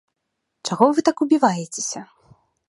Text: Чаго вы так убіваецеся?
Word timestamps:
Чаго 0.69 0.87
вы 0.97 1.03
так 1.09 1.21
убіваецеся? 1.27 2.05